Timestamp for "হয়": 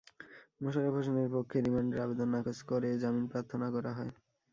3.97-4.11